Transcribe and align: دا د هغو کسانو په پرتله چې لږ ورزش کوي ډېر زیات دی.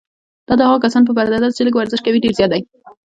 دا 0.47 0.53
د 0.57 0.61
هغو 0.67 0.83
کسانو 0.83 1.07
په 1.09 1.15
پرتله 1.17 1.47
چې 1.55 1.65
لږ 1.65 1.73
ورزش 1.77 1.99
کوي 2.05 2.19
ډېر 2.23 2.33
زیات 2.37 2.51
دی. 2.51 2.61